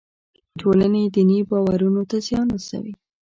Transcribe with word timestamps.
ټولنې 0.59 1.01
دیني 1.13 1.39
باورونو 1.49 2.01
ته 2.09 2.17
زیان 2.27 2.47
رسوي. 2.55 2.93